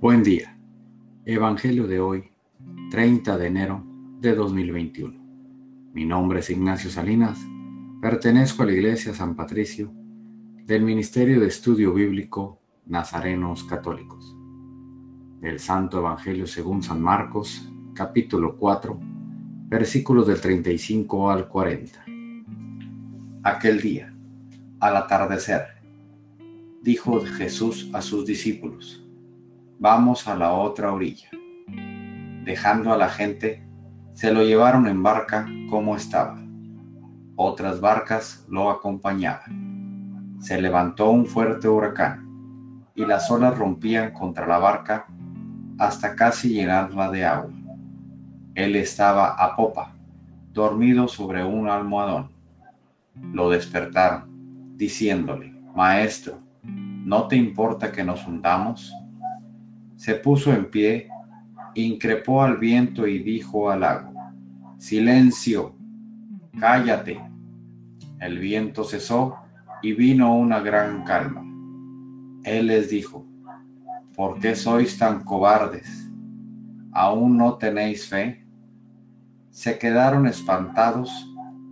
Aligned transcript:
Buen 0.00 0.22
día. 0.22 0.56
Evangelio 1.24 1.88
de 1.88 1.98
hoy, 1.98 2.30
30 2.92 3.36
de 3.36 3.46
enero 3.48 3.84
de 4.20 4.32
2021. 4.32 5.12
Mi 5.92 6.04
nombre 6.04 6.38
es 6.38 6.50
Ignacio 6.50 6.88
Salinas. 6.88 7.36
Pertenezco 8.00 8.62
a 8.62 8.66
la 8.66 8.74
Iglesia 8.74 9.12
San 9.12 9.34
Patricio 9.34 9.90
del 10.66 10.84
Ministerio 10.84 11.40
de 11.40 11.48
Estudio 11.48 11.92
Bíblico 11.92 12.60
Nazarenos 12.86 13.64
Católicos. 13.64 14.36
Del 15.40 15.58
Santo 15.58 15.98
Evangelio 15.98 16.46
según 16.46 16.80
San 16.80 17.02
Marcos, 17.02 17.68
capítulo 17.92 18.56
4, 18.56 19.00
versículos 19.66 20.28
del 20.28 20.40
35 20.40 21.28
al 21.28 21.48
40. 21.48 22.04
Aquel 23.42 23.80
día, 23.80 24.14
al 24.78 24.96
atardecer, 24.96 25.62
dijo 26.82 27.20
Jesús 27.20 27.90
a 27.92 28.00
sus 28.00 28.24
discípulos, 28.24 29.04
vamos 29.78 30.26
a 30.26 30.34
la 30.34 30.52
otra 30.52 30.92
orilla. 30.92 31.28
Dejando 32.44 32.92
a 32.92 32.96
la 32.96 33.08
gente, 33.08 33.64
se 34.12 34.32
lo 34.32 34.42
llevaron 34.42 34.88
en 34.88 35.02
barca 35.02 35.46
como 35.70 35.94
estaba. 35.94 36.36
Otras 37.36 37.80
barcas 37.80 38.44
lo 38.48 38.70
acompañaban. 38.70 40.36
Se 40.40 40.60
levantó 40.60 41.10
un 41.10 41.26
fuerte 41.26 41.68
huracán 41.68 42.84
y 42.94 43.04
las 43.04 43.30
olas 43.30 43.56
rompían 43.56 44.12
contra 44.12 44.46
la 44.46 44.58
barca 44.58 45.06
hasta 45.78 46.16
casi 46.16 46.54
llenarla 46.54 47.10
de 47.10 47.24
agua. 47.24 47.52
Él 48.56 48.74
estaba 48.74 49.34
a 49.34 49.54
popa, 49.54 49.94
dormido 50.52 51.06
sobre 51.06 51.44
un 51.44 51.68
almohadón. 51.68 52.32
Lo 53.32 53.50
despertaron, 53.50 54.76
diciéndole, 54.76 55.54
Maestro, 55.76 56.40
¿no 56.64 57.28
te 57.28 57.36
importa 57.36 57.92
que 57.92 58.02
nos 58.02 58.26
hundamos? 58.26 58.92
Se 59.98 60.14
puso 60.14 60.52
en 60.54 60.70
pie, 60.70 61.10
increpó 61.74 62.42
al 62.42 62.56
viento 62.56 63.06
y 63.08 63.18
dijo 63.18 63.68
al 63.68 63.82
agua, 63.82 64.32
Silencio, 64.78 65.74
cállate. 66.58 67.20
El 68.20 68.38
viento 68.38 68.84
cesó 68.84 69.38
y 69.82 69.92
vino 69.94 70.36
una 70.36 70.60
gran 70.60 71.02
calma. 71.02 71.42
Él 72.44 72.68
les 72.68 72.90
dijo, 72.90 73.26
¿por 74.14 74.38
qué 74.38 74.54
sois 74.54 74.96
tan 74.96 75.24
cobardes? 75.24 76.08
¿Aún 76.92 77.36
no 77.36 77.54
tenéis 77.54 78.06
fe? 78.08 78.46
Se 79.50 79.78
quedaron 79.78 80.28
espantados 80.28 81.10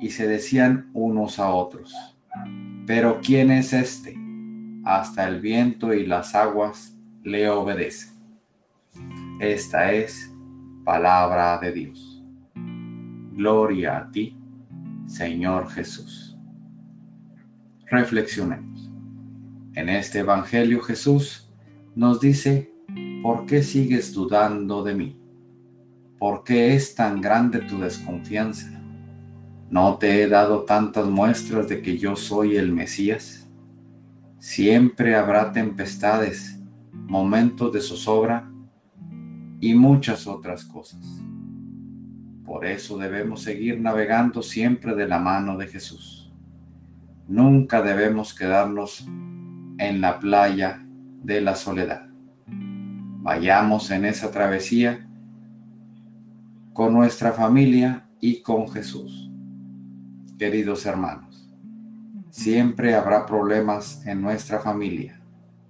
y 0.00 0.08
se 0.10 0.26
decían 0.26 0.90
unos 0.94 1.38
a 1.38 1.50
otros, 1.50 1.94
pero 2.86 3.20
¿quién 3.22 3.50
es 3.50 3.74
este? 3.74 4.16
Hasta 4.84 5.28
el 5.28 5.42
viento 5.42 5.92
y 5.92 6.06
las 6.06 6.34
aguas 6.34 6.98
le 7.22 7.50
obedecen. 7.50 8.13
Esta 9.40 9.90
es 9.92 10.32
palabra 10.84 11.58
de 11.58 11.72
Dios. 11.72 12.24
Gloria 13.32 13.98
a 13.98 14.10
ti, 14.12 14.38
Señor 15.06 15.68
Jesús. 15.70 16.38
Reflexionemos. 17.86 18.92
En 19.74 19.88
este 19.88 20.20
Evangelio 20.20 20.80
Jesús 20.80 21.52
nos 21.96 22.20
dice, 22.20 22.72
¿por 23.24 23.44
qué 23.46 23.64
sigues 23.64 24.14
dudando 24.14 24.84
de 24.84 24.94
mí? 24.94 25.20
¿Por 26.20 26.44
qué 26.44 26.76
es 26.76 26.94
tan 26.94 27.20
grande 27.20 27.58
tu 27.58 27.80
desconfianza? 27.80 28.70
¿No 29.68 29.98
te 29.98 30.22
he 30.22 30.28
dado 30.28 30.62
tantas 30.62 31.08
muestras 31.08 31.68
de 31.68 31.82
que 31.82 31.98
yo 31.98 32.14
soy 32.14 32.54
el 32.54 32.70
Mesías? 32.70 33.50
Siempre 34.38 35.16
habrá 35.16 35.50
tempestades, 35.50 36.60
momentos 36.92 37.72
de 37.72 37.80
zozobra 37.80 38.53
y 39.64 39.72
muchas 39.72 40.26
otras 40.26 40.62
cosas. 40.62 41.00
Por 42.44 42.66
eso 42.66 42.98
debemos 42.98 43.40
seguir 43.40 43.80
navegando 43.80 44.42
siempre 44.42 44.94
de 44.94 45.08
la 45.08 45.18
mano 45.18 45.56
de 45.56 45.68
Jesús. 45.68 46.30
Nunca 47.28 47.80
debemos 47.80 48.34
quedarnos 48.34 49.08
en 49.78 50.02
la 50.02 50.18
playa 50.18 50.84
de 51.22 51.40
la 51.40 51.56
soledad. 51.56 52.06
Vayamos 52.46 53.90
en 53.90 54.04
esa 54.04 54.30
travesía 54.30 55.08
con 56.74 56.92
nuestra 56.92 57.32
familia 57.32 58.06
y 58.20 58.42
con 58.42 58.68
Jesús. 58.68 59.30
Queridos 60.38 60.84
hermanos, 60.84 61.50
siempre 62.28 62.94
habrá 62.94 63.24
problemas 63.24 64.04
en 64.06 64.20
nuestra 64.20 64.58
familia, 64.58 65.22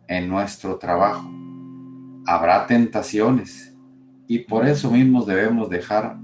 en 0.08 0.28
nuestro 0.28 0.78
trabajo. 0.78 1.30
Habrá 2.26 2.66
tentaciones 2.66 3.73
y 4.26 4.40
por 4.40 4.66
eso 4.66 4.90
mismo 4.90 5.24
debemos 5.24 5.68
dejar 5.68 6.18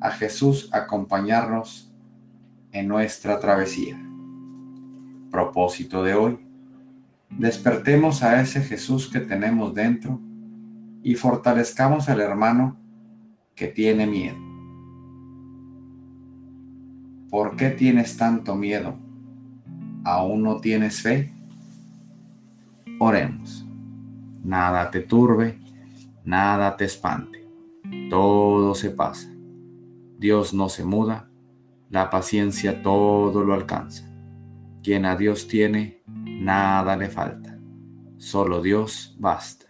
a 0.00 0.10
Jesús 0.10 0.68
acompañarnos 0.72 1.90
en 2.72 2.88
nuestra 2.88 3.38
travesía. 3.38 3.98
Propósito 5.30 6.02
de 6.02 6.14
hoy. 6.14 6.38
Despertemos 7.30 8.22
a 8.22 8.40
ese 8.40 8.60
Jesús 8.60 9.08
que 9.08 9.20
tenemos 9.20 9.72
dentro 9.74 10.20
y 11.02 11.14
fortalezcamos 11.14 12.08
al 12.08 12.20
hermano 12.20 12.76
que 13.54 13.68
tiene 13.68 14.06
miedo. 14.06 14.36
¿Por 17.30 17.56
qué 17.56 17.70
tienes 17.70 18.16
tanto 18.18 18.54
miedo? 18.54 18.94
¿Aún 20.04 20.42
no 20.42 20.60
tienes 20.60 21.00
fe? 21.00 21.32
Oremos. 22.98 23.66
Nada 24.44 24.90
te 24.90 25.00
turbe 25.00 25.61
nada 26.24 26.76
te 26.76 26.84
espante, 26.84 27.48
todo 28.10 28.74
se 28.74 28.90
pasa. 28.90 29.32
Dios 30.18 30.54
no 30.54 30.68
se 30.68 30.84
muda, 30.84 31.28
la 31.90 32.10
paciencia 32.10 32.82
todo 32.82 33.42
lo 33.44 33.54
alcanza. 33.54 34.08
Quien 34.82 35.04
a 35.04 35.16
Dios 35.16 35.48
tiene, 35.48 36.02
nada 36.06 36.96
le 36.96 37.08
falta, 37.08 37.58
solo 38.18 38.62
Dios 38.62 39.16
basta. 39.18 39.66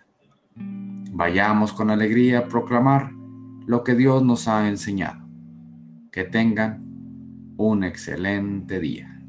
Vayamos 0.54 1.72
con 1.72 1.91
alegría 1.91 2.41
a 2.41 2.48
proclamar 2.48 3.12
lo 3.66 3.84
que 3.84 3.94
Dios 3.94 4.22
nos 4.22 4.48
ha 4.48 4.68
enseñado. 4.68 5.28
Que 6.10 6.24
tengan 6.24 6.84
un 7.56 7.84
excelente 7.84 8.80
día. 8.80 9.22